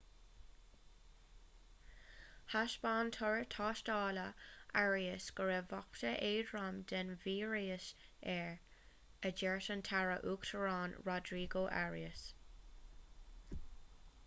thaispeáin 2.53 3.09
toradh 3.17 3.49
tástála 3.55 4.23
arias 4.79 5.27
go 5.39 5.43
raibh 5.49 5.67
babhta 5.73 6.13
éadrom 6.29 6.79
den 6.93 7.11
víreas 7.25 7.89
air 8.37 8.55
a 9.31 9.33
dúirt 9.43 9.69
an 9.75 9.83
taire 9.91 10.15
uachtaráin 10.31 10.95
rodrigo 11.11 11.63
arias 11.85 12.25